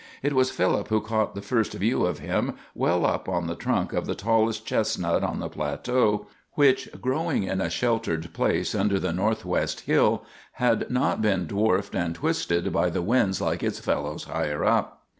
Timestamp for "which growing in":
6.53-7.61